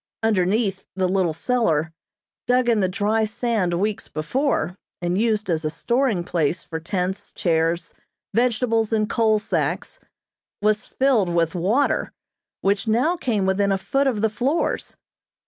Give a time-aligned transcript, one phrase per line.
[0.23, 1.93] Underneath, the little cellar,
[2.47, 7.31] dug in the dry sand weeks before, and used as a storing place for tents,
[7.31, 7.93] chairs,
[8.33, 9.99] vegetables and coal sacks,
[10.59, 12.11] was filled with water
[12.61, 14.97] which now came within a foot of the floors.